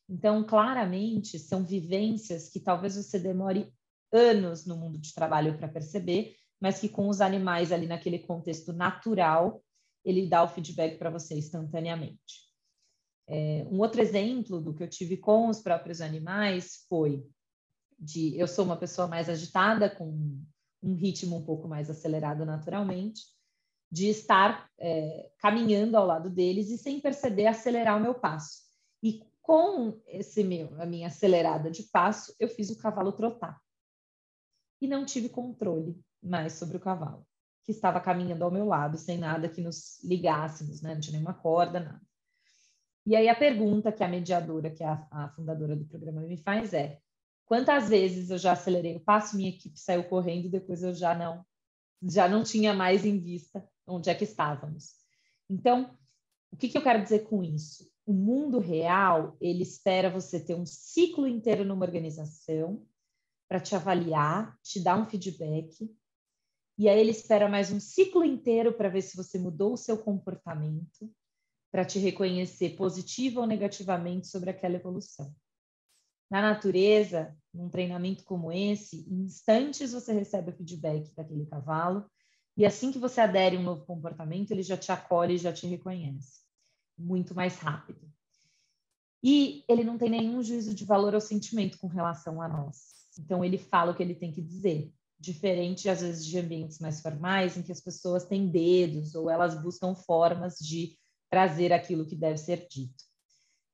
Então, 0.09 0.45
claramente, 0.45 1.37
são 1.37 1.65
vivências 1.65 2.49
que 2.49 2.61
talvez 2.61 2.95
você 2.95 3.19
demore 3.19 3.75
anos 4.13 4.65
no 4.65 4.77
mundo 4.77 4.99
de 4.99 5.13
trabalho 5.13 5.59
para 5.59 5.67
perceber, 5.67 6.37
mas 6.61 6.79
que 6.79 6.89
com 6.89 7.09
os 7.09 7.21
animais 7.21 7.73
ali 7.73 7.89
naquele 7.89 8.21
contexto 8.21 8.73
natural, 8.73 9.61
ele 10.05 10.29
dá 10.29 10.45
o 10.45 10.49
feedback 10.49 10.97
para 10.97 11.11
você 11.11 11.35
instantaneamente. 11.35 12.53
É, 13.27 13.67
um 13.69 13.81
outro 13.81 14.01
exemplo 14.01 14.61
do 14.61 14.73
que 14.73 14.83
eu 14.83 14.89
tive 14.89 15.17
com 15.17 15.49
os 15.49 15.61
próprios 15.61 16.01
animais 16.01 16.85
foi 16.89 17.27
de 17.99 18.39
eu 18.39 18.47
sou 18.47 18.65
uma 18.65 18.77
pessoa 18.77 19.09
mais 19.09 19.29
agitada, 19.29 19.91
com 19.91 20.41
um 20.83 20.95
ritmo 20.95 21.37
um 21.37 21.45
pouco 21.45 21.67
mais 21.67 21.91
acelerado 21.91 22.45
naturalmente, 22.45 23.23
de 23.93 24.09
estar 24.09 24.71
é, 24.79 25.31
caminhando 25.39 25.99
ao 25.99 26.07
lado 26.07 26.31
deles 26.31 26.71
e 26.71 26.79
sem 26.79 26.99
perceber 26.99 27.47
acelerar 27.47 27.99
o 27.99 28.01
meu 28.01 28.15
passo. 28.15 28.63
E 29.03 29.23
com 29.43 30.01
esse 30.07 30.43
meu, 30.43 30.81
a 30.81 30.87
minha 30.87 31.09
acelerada 31.09 31.71
de 31.71 31.83
passo, 31.83 32.35
eu 32.41 32.49
fiz 32.49 32.71
o 32.71 32.79
cavalo 32.79 33.13
trotar. 33.13 33.61
E 34.81 34.89
não 34.89 35.05
tive 35.05 35.29
controle 35.29 36.01
mais 36.23 36.55
sobre 36.55 36.79
o 36.79 36.81
cavalo, 36.81 37.27
que 37.65 37.71
estava 37.71 38.01
caminhando 38.01 38.43
ao 38.43 38.51
meu 38.51 38.65
lado, 38.65 38.97
sem 38.97 39.19
nada 39.19 39.47
que 39.47 39.61
nos 39.61 40.03
ligássemos, 40.03 40.81
né? 40.81 40.95
não 40.95 41.01
tinha 41.01 41.19
nenhuma 41.19 41.35
corda, 41.35 41.79
nada. 41.79 42.01
E 43.05 43.15
aí 43.15 43.29
a 43.29 43.35
pergunta 43.35 43.93
que 43.93 44.03
a 44.03 44.09
mediadora, 44.09 44.71
que 44.71 44.83
é 44.83 44.87
a, 44.87 45.07
a 45.11 45.29
fundadora 45.31 45.77
do 45.77 45.85
programa 45.85 46.23
me 46.23 46.39
faz 46.39 46.73
é, 46.73 46.99
quantas 47.45 47.91
vezes 47.91 48.31
eu 48.31 48.39
já 48.39 48.53
acelerei 48.53 48.97
o 48.97 49.01
passo, 49.01 49.37
minha 49.37 49.51
equipe 49.51 49.79
saiu 49.79 50.05
correndo, 50.05 50.49
depois 50.49 50.83
eu 50.83 50.95
já 50.95 51.15
não, 51.15 51.45
já 52.03 52.27
não 52.27 52.43
tinha 52.43 52.73
mais 52.73 53.05
em 53.05 53.19
vista 53.19 53.69
onde 53.87 54.11
é 54.11 54.15
que 54.15 54.25
estávamos. 54.25 54.95
Então, 55.49 55.97
o 56.51 56.57
que, 56.57 56.69
que 56.69 56.79
eu 56.79 56.83
quero 56.83 57.03
dizer 57.03 57.21
com 57.21 57.43
isso? 57.43 57.91
O 58.05 58.13
mundo 58.13 58.59
real, 58.59 59.37
ele 59.41 59.63
espera 59.63 60.11
você 60.11 60.41
ter 60.41 60.55
um 60.55 60.67
ciclo 60.67 61.27
inteiro 61.27 61.65
numa 61.65 61.85
organização 61.85 62.87
para 63.49 63.61
te 63.61 63.75
avaliar, 63.75 64.59
te 64.63 64.81
dar 64.81 64.99
um 64.99 65.07
feedback 65.07 65.89
e 66.79 66.89
aí 66.89 66.99
ele 66.99 67.11
espera 67.11 67.49
mais 67.49 67.71
um 67.71 67.79
ciclo 67.79 68.25
inteiro 68.25 68.73
para 68.73 68.89
ver 68.89 69.03
se 69.03 69.17
você 69.17 69.39
mudou 69.39 69.75
o 69.75 69.77
seu 69.77 69.99
comportamento, 69.99 71.09
para 71.71 71.85
te 71.85 71.99
reconhecer 71.99 72.77
positiva 72.77 73.41
ou 73.41 73.47
negativamente 73.47 74.27
sobre 74.27 74.51
aquela 74.51 74.77
evolução. 74.77 75.35
Na 76.31 76.41
natureza, 76.41 77.37
num 77.53 77.69
treinamento 77.69 78.25
como 78.25 78.51
esse, 78.51 79.09
em 79.09 79.23
instantes 79.23 79.93
você 79.93 80.13
recebe 80.13 80.51
o 80.51 80.55
feedback 80.55 81.15
daquele 81.15 81.47
cavalo, 81.47 82.11
e 82.57 82.67
assim 82.67 82.93
que 82.93 82.99
você 82.99 83.21
adere 83.21 83.57
a 83.57 83.61
um 83.61 83.63
novo 83.63 83.85
comportamento, 83.85 84.51
ele 84.51 84.63
já 84.63 84.77
te 84.77 84.93
acolhe 84.93 85.35
e 85.35 85.39
já 85.39 85.53
te 85.53 85.67
reconhece. 85.67 86.43
Muito 86.99 87.35
mais 87.35 87.59
rápido. 87.59 88.01
E 89.23 89.65
ele 89.69 89.85
não 89.85 89.97
tem 89.97 90.11
nenhum 90.11 90.43
juízo 90.43 90.75
de 90.75 90.85
valor 90.85 91.15
ou 91.15 91.21
sentimento 91.21 91.79
com 91.79 91.87
relação 91.87 92.43
a 92.43 92.49
nós. 92.49 93.09
Então, 93.19 93.45
ele 93.45 93.57
fala 93.57 93.93
o 93.93 93.95
que 93.95 94.03
ele 94.03 94.15
tem 94.15 94.33
que 94.33 94.43
dizer 94.43 94.93
diferente 95.23 95.89
às 95.89 96.01
vezes 96.01 96.27
de 96.27 96.37
ambientes 96.37 96.81
mais 96.81 97.01
formais 97.01 97.57
em 97.57 97.63
que 97.63 97.71
as 97.71 97.81
pessoas 97.81 98.25
têm 98.25 98.49
dedos 98.49 99.15
ou 99.15 99.31
elas 99.31 99.55
buscam 99.55 99.95
formas 99.95 100.59
de 100.59 100.99
trazer 101.31 101.73
aquilo 101.73 102.05
que 102.05 102.17
deve 102.17 102.37
ser 102.37 102.67
dito. 102.69 103.05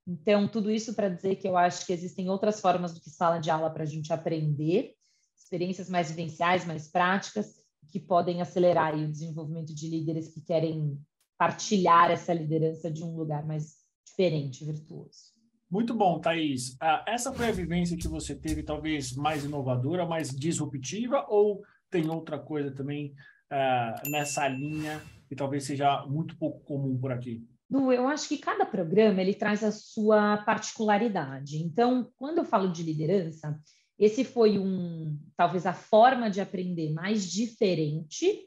Então, 0.06 0.46
tudo 0.46 0.70
isso 0.70 0.94
para 0.94 1.08
dizer 1.08 1.36
que 1.36 1.48
eu 1.48 1.56
acho 1.56 1.86
que 1.86 1.92
existem 1.92 2.28
outras 2.28 2.60
formas 2.60 2.92
do 2.92 3.00
que 3.00 3.10
sala 3.10 3.38
de 3.38 3.50
aula 3.50 3.70
para 3.70 3.82
a 3.82 3.86
gente 3.86 4.12
aprender, 4.12 4.94
experiências 5.36 5.88
mais 5.88 6.10
vivenciais, 6.10 6.66
mais 6.66 6.88
práticas, 6.88 7.56
que 7.90 8.00
podem 8.00 8.40
acelerar 8.40 8.94
o 8.94 9.10
desenvolvimento 9.10 9.74
de 9.74 9.88
líderes 9.88 10.32
que 10.32 10.40
querem 10.40 10.98
partilhar 11.38 12.10
essa 12.10 12.32
liderança 12.34 12.90
de 12.90 13.04
um 13.04 13.16
lugar 13.16 13.46
mais 13.46 13.76
diferente, 14.06 14.64
virtuoso. 14.64 15.38
Muito 15.70 15.94
bom, 15.94 16.18
Thaís. 16.18 16.76
Ah, 16.80 17.04
essa 17.06 17.32
foi 17.32 17.48
a 17.48 17.52
vivência 17.52 17.96
que 17.96 18.08
você 18.08 18.34
teve, 18.34 18.62
talvez 18.62 19.14
mais 19.14 19.44
inovadora, 19.44 20.06
mais 20.06 20.30
disruptiva, 20.30 21.26
ou 21.28 21.62
tem 21.90 22.08
outra 22.08 22.38
coisa 22.38 22.70
também 22.70 23.14
ah, 23.50 23.94
nessa 24.08 24.48
linha 24.48 25.00
que 25.28 25.36
talvez 25.36 25.64
seja 25.64 26.06
muito 26.06 26.36
pouco 26.38 26.60
comum 26.64 26.98
por 26.98 27.12
aqui? 27.12 27.46
Du, 27.70 27.92
eu 27.92 28.08
acho 28.08 28.28
que 28.28 28.38
cada 28.38 28.64
programa 28.64 29.20
ele 29.20 29.34
traz 29.34 29.62
a 29.62 29.70
sua 29.70 30.38
particularidade. 30.38 31.58
Então, 31.58 32.10
quando 32.16 32.38
eu 32.38 32.44
falo 32.44 32.72
de 32.72 32.82
liderança, 32.82 33.60
esse 33.98 34.24
foi 34.24 34.58
um, 34.58 35.18
talvez 35.36 35.66
a 35.66 35.72
forma 35.72 36.30
de 36.30 36.40
aprender 36.40 36.92
mais 36.92 37.28
diferente, 37.28 38.46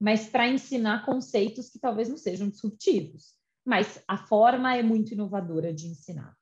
mas 0.00 0.28
para 0.28 0.48
ensinar 0.48 1.04
conceitos 1.04 1.70
que 1.70 1.78
talvez 1.78 2.08
não 2.08 2.16
sejam 2.16 2.48
disruptivos. 2.48 3.34
Mas 3.64 4.02
a 4.08 4.16
forma 4.16 4.76
é 4.76 4.82
muito 4.82 5.12
inovadora 5.12 5.72
de 5.72 5.86
ensinar. 5.86 6.34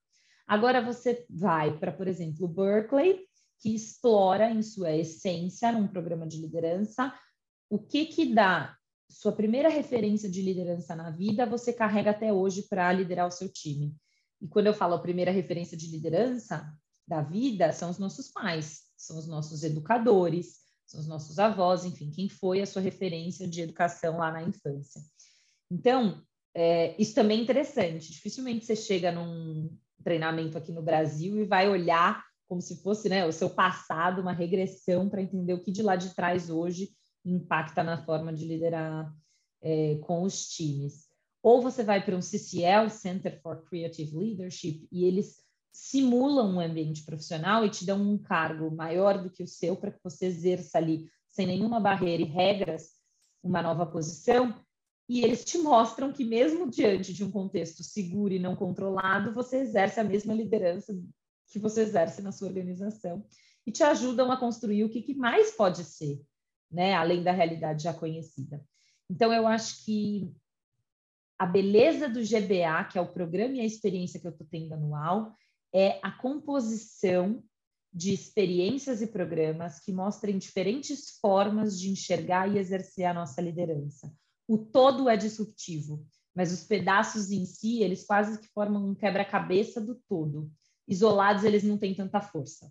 Agora 0.46 0.80
você 0.80 1.26
vai 1.28 1.76
para, 1.76 1.92
por 1.92 2.06
exemplo, 2.06 2.46
Berkeley, 2.46 3.26
que 3.60 3.74
explora 3.74 4.50
em 4.50 4.62
sua 4.62 4.94
essência, 4.94 5.72
num 5.72 5.88
programa 5.88 6.26
de 6.26 6.40
liderança, 6.40 7.12
o 7.68 7.78
que 7.78 8.06
que 8.06 8.32
dá 8.32 8.76
sua 9.10 9.32
primeira 9.32 9.68
referência 9.68 10.30
de 10.30 10.42
liderança 10.42 10.94
na 10.94 11.10
vida, 11.10 11.46
você 11.46 11.72
carrega 11.72 12.10
até 12.10 12.32
hoje 12.32 12.62
para 12.62 12.92
liderar 12.92 13.26
o 13.26 13.30
seu 13.30 13.50
time. 13.50 13.94
E 14.40 14.48
quando 14.48 14.66
eu 14.66 14.74
falo 14.74 14.94
a 14.94 15.02
primeira 15.02 15.30
referência 15.30 15.76
de 15.76 15.90
liderança 15.90 16.72
da 17.06 17.22
vida, 17.22 17.72
são 17.72 17.90
os 17.90 17.98
nossos 17.98 18.28
pais, 18.28 18.82
são 18.96 19.18
os 19.18 19.26
nossos 19.26 19.62
educadores, 19.62 20.56
são 20.86 21.00
os 21.00 21.06
nossos 21.06 21.38
avós, 21.38 21.84
enfim, 21.84 22.10
quem 22.10 22.28
foi 22.28 22.60
a 22.60 22.66
sua 22.66 22.82
referência 22.82 23.46
de 23.46 23.60
educação 23.60 24.18
lá 24.18 24.30
na 24.30 24.42
infância. 24.42 25.00
Então, 25.70 26.22
é, 26.54 27.00
isso 27.00 27.14
também 27.14 27.40
é 27.40 27.42
interessante. 27.42 28.12
Dificilmente 28.12 28.64
você 28.64 28.76
chega 28.76 29.12
num, 29.12 29.68
treinamento 30.06 30.56
aqui 30.56 30.70
no 30.70 30.82
Brasil 30.82 31.36
e 31.36 31.44
vai 31.44 31.68
olhar 31.68 32.24
como 32.48 32.60
se 32.60 32.80
fosse 32.80 33.08
né, 33.08 33.26
o 33.26 33.32
seu 33.32 33.50
passado, 33.50 34.22
uma 34.22 34.32
regressão 34.32 35.08
para 35.08 35.20
entender 35.20 35.52
o 35.52 35.60
que 35.60 35.72
de 35.72 35.82
lá 35.82 35.96
de 35.96 36.14
trás 36.14 36.48
hoje 36.48 36.90
impacta 37.24 37.82
na 37.82 38.04
forma 38.04 38.32
de 38.32 38.46
liderar 38.46 39.12
é, 39.60 39.96
com 39.96 40.22
os 40.22 40.46
times. 40.46 41.08
Ou 41.42 41.60
você 41.60 41.82
vai 41.82 42.04
para 42.04 42.16
um 42.16 42.22
CCL, 42.22 42.88
Center 42.88 43.40
for 43.42 43.64
Creative 43.64 44.16
Leadership, 44.16 44.86
e 44.92 45.04
eles 45.04 45.38
simulam 45.76 46.54
um 46.54 46.60
ambiente 46.60 47.04
profissional 47.04 47.64
e 47.64 47.70
te 47.70 47.84
dão 47.84 48.00
um 48.00 48.18
cargo 48.18 48.74
maior 48.74 49.22
do 49.22 49.30
que 49.30 49.42
o 49.42 49.46
seu 49.46 49.76
para 49.76 49.90
que 49.90 50.00
você 50.02 50.26
exerça 50.26 50.78
ali, 50.78 51.08
sem 51.28 51.46
nenhuma 51.46 51.78
barreira 51.78 52.22
e 52.22 52.26
regras, 52.26 52.92
uma 53.42 53.62
nova 53.62 53.86
posição 53.86 54.54
e 55.08 55.22
eles 55.22 55.44
te 55.44 55.58
mostram 55.58 56.12
que, 56.12 56.24
mesmo 56.24 56.68
diante 56.68 57.12
de 57.12 57.22
um 57.22 57.30
contexto 57.30 57.84
seguro 57.84 58.34
e 58.34 58.38
não 58.38 58.56
controlado, 58.56 59.32
você 59.32 59.58
exerce 59.58 60.00
a 60.00 60.04
mesma 60.04 60.34
liderança 60.34 60.92
que 61.48 61.58
você 61.58 61.82
exerce 61.82 62.20
na 62.22 62.32
sua 62.32 62.48
organização 62.48 63.24
e 63.64 63.70
te 63.70 63.84
ajudam 63.84 64.32
a 64.32 64.36
construir 64.36 64.82
o 64.82 64.88
que, 64.88 65.00
que 65.00 65.14
mais 65.14 65.52
pode 65.52 65.84
ser, 65.84 66.20
né, 66.70 66.94
além 66.94 67.22
da 67.22 67.30
realidade 67.30 67.84
já 67.84 67.94
conhecida. 67.94 68.64
Então, 69.08 69.32
eu 69.32 69.46
acho 69.46 69.84
que 69.84 70.32
a 71.38 71.46
beleza 71.46 72.08
do 72.08 72.20
GBA, 72.20 72.84
que 72.90 72.98
é 72.98 73.00
o 73.00 73.12
programa 73.12 73.54
e 73.54 73.60
a 73.60 73.64
experiência 73.64 74.18
que 74.18 74.26
eu 74.26 74.32
estou 74.32 74.46
tendo 74.50 74.72
anual, 74.74 75.36
é 75.74 75.98
a 76.02 76.10
composição 76.10 77.42
de 77.92 78.12
experiências 78.12 79.00
e 79.00 79.06
programas 79.06 79.80
que 79.80 79.92
mostrem 79.92 80.38
diferentes 80.38 81.18
formas 81.20 81.78
de 81.80 81.90
enxergar 81.90 82.48
e 82.48 82.58
exercer 82.58 83.04
a 83.04 83.14
nossa 83.14 83.40
liderança 83.40 84.10
o 84.48 84.56
todo 84.56 85.08
é 85.08 85.16
disruptivo, 85.16 86.06
mas 86.34 86.52
os 86.52 86.64
pedaços 86.64 87.30
em 87.30 87.44
si, 87.44 87.82
eles 87.82 88.04
quase 88.04 88.38
que 88.40 88.48
formam 88.48 88.90
um 88.90 88.94
quebra-cabeça 88.94 89.80
do 89.80 89.96
todo. 90.08 90.50
Isolados, 90.86 91.44
eles 91.44 91.64
não 91.64 91.76
têm 91.76 91.94
tanta 91.94 92.20
força. 92.20 92.70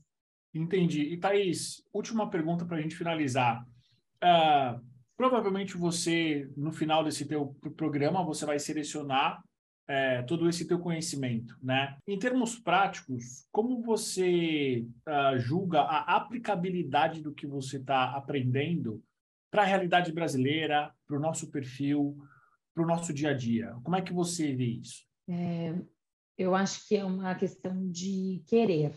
Entendi. 0.53 1.01
E 1.01 1.17
Thaís, 1.17 1.83
última 1.93 2.29
pergunta 2.29 2.65
para 2.65 2.77
a 2.77 2.81
gente 2.81 2.95
finalizar. 2.95 3.65
Uh, 4.23 4.81
provavelmente 5.17 5.75
você, 5.75 6.49
no 6.55 6.71
final 6.71 7.03
desse 7.03 7.25
teu 7.25 7.47
programa, 7.75 8.23
você 8.23 8.45
vai 8.45 8.57
selecionar 8.57 9.43
é, 9.87 10.23
todo 10.23 10.49
esse 10.49 10.67
teu 10.67 10.79
conhecimento, 10.79 11.57
né? 11.61 11.97
Em 12.07 12.17
termos 12.17 12.57
práticos, 12.57 13.47
como 13.51 13.81
você 13.81 14.87
uh, 15.07 15.37
julga 15.37 15.81
a 15.81 16.15
aplicabilidade 16.15 17.21
do 17.21 17.33
que 17.33 17.45
você 17.45 17.77
está 17.77 18.15
aprendendo 18.15 19.03
para 19.51 19.61
a 19.61 19.65
realidade 19.65 20.11
brasileira, 20.11 20.93
para 21.07 21.17
o 21.17 21.19
nosso 21.19 21.51
perfil, 21.51 22.17
para 22.73 22.83
o 22.83 22.87
nosso 22.87 23.13
dia 23.13 23.29
a 23.29 23.33
dia? 23.33 23.75
Como 23.83 23.95
é 23.95 24.01
que 24.01 24.11
você 24.11 24.53
vê 24.55 24.65
isso? 24.65 25.05
É, 25.29 25.75
eu 26.37 26.55
acho 26.55 26.87
que 26.87 26.97
é 26.97 27.05
uma 27.05 27.33
questão 27.35 27.89
de 27.89 28.43
querer, 28.47 28.93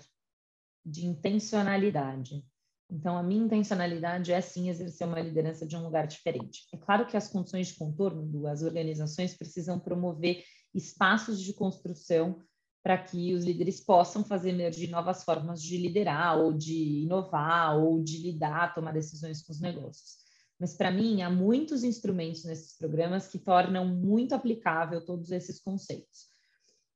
de 0.84 1.06
intencionalidade. 1.06 2.44
Então, 2.90 3.18
a 3.18 3.22
minha 3.22 3.44
intencionalidade 3.44 4.32
é 4.32 4.40
sim 4.40 4.70
exercer 4.70 5.06
uma 5.06 5.20
liderança 5.20 5.66
de 5.66 5.76
um 5.76 5.84
lugar 5.84 6.06
diferente. 6.06 6.66
É 6.72 6.78
claro 6.78 7.06
que 7.06 7.18
as 7.18 7.28
condições 7.28 7.68
de 7.68 7.76
contorno 7.76 8.26
das 8.42 8.62
organizações 8.62 9.36
precisam 9.36 9.78
promover 9.78 10.42
espaços 10.74 11.40
de 11.42 11.52
construção 11.52 12.42
para 12.82 12.96
que 12.96 13.34
os 13.34 13.44
líderes 13.44 13.80
possam 13.80 14.24
fazer 14.24 14.50
emergir 14.50 14.88
novas 14.88 15.24
formas 15.24 15.62
de 15.62 15.76
liderar, 15.76 16.38
ou 16.38 16.52
de 16.52 17.02
inovar, 17.02 17.76
ou 17.76 18.02
de 18.02 18.18
lidar, 18.18 18.74
tomar 18.74 18.92
decisões 18.92 19.42
com 19.42 19.52
os 19.52 19.60
negócios. 19.60 20.18
Mas, 20.58 20.74
para 20.74 20.90
mim, 20.90 21.22
há 21.22 21.30
muitos 21.30 21.84
instrumentos 21.84 22.44
nesses 22.44 22.76
programas 22.76 23.28
que 23.28 23.38
tornam 23.38 23.86
muito 23.86 24.34
aplicável 24.34 25.04
todos 25.04 25.30
esses 25.30 25.60
conceitos. 25.60 26.28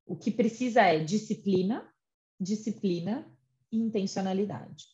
O 0.07 0.17
que 0.17 0.31
precisa 0.31 0.83
é 0.83 1.03
disciplina, 1.03 1.89
disciplina 2.41 3.31
e 3.71 3.79
intencionalidade. 3.79 4.87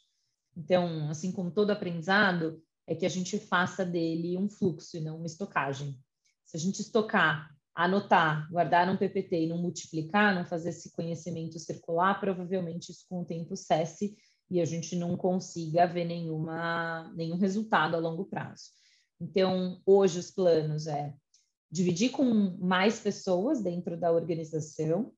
Então, 0.56 1.08
assim 1.08 1.32
como 1.32 1.50
todo 1.50 1.70
aprendizado, 1.70 2.62
é 2.86 2.94
que 2.94 3.06
a 3.06 3.08
gente 3.08 3.38
faça 3.38 3.84
dele 3.84 4.36
um 4.36 4.48
fluxo 4.48 4.96
e 4.96 5.00
não 5.00 5.16
uma 5.16 5.26
estocagem. 5.26 5.98
Se 6.44 6.56
a 6.56 6.60
gente 6.60 6.80
estocar, 6.80 7.54
anotar, 7.84 8.50
guardar 8.50 8.88
um 8.88 8.96
PPT 8.96 9.44
e 9.44 9.48
não 9.48 9.58
multiplicar, 9.58 10.34
não 10.34 10.44
fazer 10.44 10.70
esse 10.70 10.90
conhecimento 10.92 11.58
circular, 11.58 12.18
provavelmente 12.18 12.90
isso 12.90 13.04
com 13.08 13.20
o 13.20 13.24
tempo 13.24 13.56
cesse 13.56 14.16
e 14.50 14.60
a 14.60 14.64
gente 14.64 14.96
não 14.96 15.16
consiga 15.16 15.86
ver 15.86 16.04
nenhuma, 16.04 17.12
nenhum 17.14 17.36
resultado 17.36 17.94
a 17.94 17.98
longo 17.98 18.24
prazo. 18.24 18.70
Então, 19.20 19.80
hoje 19.86 20.18
os 20.18 20.30
planos 20.30 20.86
é 20.86 21.14
dividir 21.70 22.10
com 22.10 22.24
mais 22.58 22.98
pessoas 22.98 23.62
dentro 23.62 23.96
da 23.96 24.10
organização, 24.10 25.12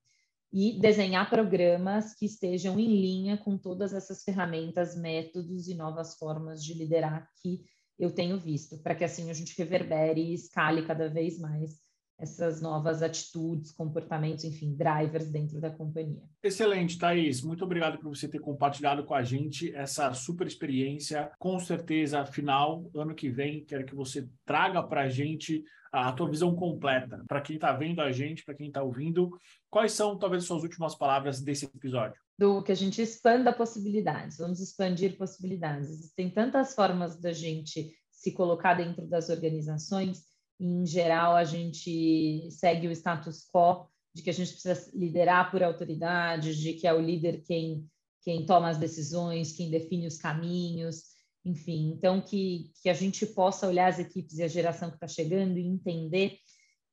e 0.53 0.81
desenhar 0.81 1.31
programas 1.31 2.13
que 2.15 2.27
estejam 2.27 2.79
em 2.79 2.89
linha 2.89 3.39
com 3.39 3.57
todas 3.57 3.95
essas 3.95 4.25
ferramentas, 4.25 4.97
métodos 4.97 5.69
e 5.69 5.75
novas 5.75 6.17
formas 6.17 6.65
de 6.65 6.75
liderar 6.75 7.29
que 7.41 7.65
eu 7.97 8.11
tenho 8.11 8.39
visto, 8.39 8.79
para 8.79 8.95
que 8.95 9.05
assim 9.05 9.31
a 9.31 9.33
gente 9.33 9.57
reverbere 9.57 10.21
e 10.21 10.35
escale 10.35 10.85
cada 10.87 11.09
vez 11.09 11.39
mais 11.39 11.79
essas 12.21 12.61
novas 12.61 13.03
atitudes, 13.03 13.73
comportamentos, 13.73 14.45
enfim, 14.45 14.75
drivers 14.75 15.31
dentro 15.31 15.61
da 15.61 15.71
companhia. 15.71 16.23
Excelente, 16.43 16.99
Thaís. 16.99 17.43
Muito 17.43 17.65
obrigado 17.65 17.99
por 17.99 18.15
você 18.15 18.29
ter 18.29 18.39
compartilhado 18.39 19.05
com 19.05 19.15
a 19.15 19.23
gente 19.23 19.75
essa 19.75 20.13
super 20.13 20.47
experiência. 20.47 21.31
Com 21.39 21.59
certeza, 21.59 22.27
final, 22.27 22.91
ano 22.95 23.15
que 23.15 23.31
vem, 23.31 23.65
quero 23.65 23.87
que 23.87 23.95
você 23.95 24.29
traga 24.45 24.83
para 24.83 25.03
a 25.03 25.09
gente 25.09 25.65
a 25.93 26.13
tua 26.13 26.31
visão 26.31 26.55
completa. 26.55 27.25
Para 27.27 27.41
quem 27.41 27.57
está 27.57 27.73
vendo 27.73 28.01
a 28.01 28.13
gente, 28.13 28.45
para 28.45 28.55
quem 28.55 28.69
está 28.69 28.83
ouvindo, 28.83 29.31
quais 29.69 29.93
são 29.93 30.17
talvez 30.19 30.45
suas 30.45 30.63
últimas 30.63 30.95
palavras 30.95 31.41
desse 31.41 31.65
episódio? 31.65 32.21
Do 32.39 32.63
que 32.63 32.73
a 32.73 32.77
gente 32.77 33.03
expanda 33.03 33.53
possibilidades, 33.53 34.39
vamos 34.39 34.61
expandir 34.61 35.17
possibilidades. 35.17 35.91
Existem 35.91 36.31
tantas 36.31 36.75
formas 36.75 37.21
da 37.21 37.33
gente 37.33 37.91
se 38.11 38.33
colocar 38.33 38.75
dentro 38.75 39.07
das 39.07 39.31
organizações, 39.31 40.30
em 40.61 40.87
geral 40.87 41.35
a 41.35 41.45
gente 41.45 42.49
segue 42.51 42.87
o 42.87 42.93
status 42.93 43.49
quo 43.51 43.89
de 44.15 44.23
que 44.23 44.31
a 44.31 44.35
gente 44.35 44.53
precisa 44.53 44.91
liderar 44.95 45.51
por 45.51 45.63
autoridade, 45.63 46.61
de 46.61 46.75
que 46.75 46.87
é 46.87 46.93
o 46.93 47.01
líder 47.01 47.43
quem 47.43 47.89
quem 48.23 48.45
toma 48.45 48.69
as 48.69 48.77
decisões, 48.77 49.53
quem 49.53 49.71
define 49.71 50.07
os 50.07 50.19
caminhos, 50.19 51.05
enfim, 51.43 51.91
então 51.91 52.21
que, 52.21 52.71
que 52.83 52.91
a 52.91 52.95
gente 52.95 53.25
possa 53.25 53.67
olhar 53.67 53.89
as 53.89 53.99
equipes 53.99 54.37
e 54.37 54.43
a 54.43 54.49
geração 54.49 54.91
que 54.91 54.97
está 54.97 55.09
chegando 55.09 55.57
e 55.57 55.67
entender 55.67 56.37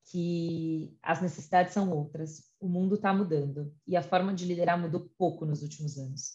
que 0.10 0.98
as 1.04 1.22
necessidades 1.22 1.74
são 1.74 1.92
outras, 1.92 2.44
o 2.62 2.70
mundo 2.70 2.96
está 2.96 3.14
mudando 3.14 3.74
e 3.86 3.98
a 3.98 4.02
forma 4.02 4.34
de 4.34 4.46
liderar 4.46 4.80
mudou 4.80 5.12
pouco 5.18 5.46
nos 5.46 5.62
últimos 5.62 5.98
anos. 5.98 6.32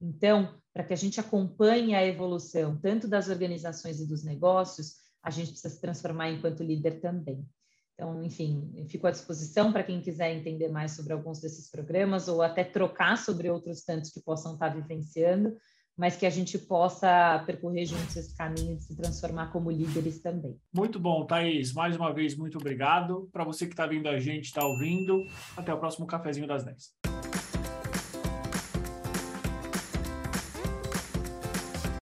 Então, 0.00 0.60
para 0.72 0.84
que 0.84 0.92
a 0.92 0.96
gente 0.96 1.18
acompanhe 1.18 1.94
a 1.94 2.06
evolução 2.06 2.78
tanto 2.78 3.08
das 3.08 3.28
organizações 3.28 3.98
e 3.98 4.06
dos 4.06 4.22
negócios, 4.22 5.05
a 5.26 5.30
gente 5.30 5.50
precisa 5.50 5.74
se 5.74 5.80
transformar 5.80 6.30
enquanto 6.30 6.62
líder 6.62 7.00
também. 7.00 7.44
Então, 7.94 8.22
enfim, 8.22 8.86
fico 8.88 9.06
à 9.06 9.10
disposição 9.10 9.72
para 9.72 9.82
quem 9.82 10.00
quiser 10.00 10.32
entender 10.32 10.68
mais 10.68 10.92
sobre 10.92 11.12
alguns 11.12 11.40
desses 11.40 11.68
programas 11.68 12.28
ou 12.28 12.42
até 12.42 12.62
trocar 12.62 13.18
sobre 13.18 13.50
outros 13.50 13.82
tantos 13.82 14.10
que 14.10 14.22
possam 14.22 14.54
estar 14.54 14.68
vivenciando 14.68 15.56
mas 15.98 16.14
que 16.14 16.26
a 16.26 16.30
gente 16.30 16.58
possa 16.58 17.42
percorrer 17.46 17.86
juntos 17.86 18.14
esse 18.16 18.36
caminho 18.36 18.76
de 18.76 18.82
se 18.82 18.94
transformar 18.94 19.50
como 19.50 19.70
líderes 19.70 20.20
também. 20.20 20.54
Muito 20.70 21.00
bom, 21.00 21.24
Thaís. 21.24 21.72
Mais 21.72 21.96
uma 21.96 22.12
vez, 22.12 22.36
muito 22.36 22.58
obrigado. 22.58 23.30
Para 23.32 23.44
você 23.44 23.66
que 23.66 23.72
está 23.72 23.86
vindo 23.86 24.06
a 24.06 24.18
gente, 24.18 24.44
está 24.44 24.62
ouvindo, 24.62 25.24
até 25.56 25.72
o 25.72 25.78
próximo 25.78 26.06
Cafezinho 26.06 26.46
das 26.46 26.64
10. 26.64 27.05